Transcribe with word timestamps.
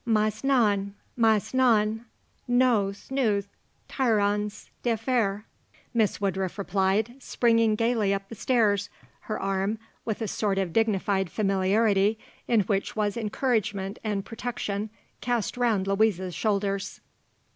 _""Mais 0.03 0.43
non, 0.43 0.95
mais 1.15 1.53
non; 1.53 2.03
nous 2.47 3.11
nous 3.11 3.45
tirerons 3.87 4.71
d'affaire," 4.81 5.45
Miss 5.93 6.19
Woodruff 6.19 6.57
replied, 6.57 7.13
springing 7.21 7.75
gaily 7.75 8.11
up 8.11 8.27
the 8.27 8.33
stairs, 8.33 8.89
her 9.29 9.39
arm, 9.39 9.77
with 10.03 10.19
a 10.23 10.27
sort 10.27 10.57
of 10.57 10.73
dignified 10.73 11.29
familiarity, 11.29 12.17
in 12.47 12.61
which 12.61 12.95
was 12.95 13.15
encouragement 13.15 13.99
and 14.03 14.25
protection, 14.25 14.89
cast 15.21 15.55
round 15.55 15.85
Louise's 15.85 16.33
shoulders. 16.33 16.99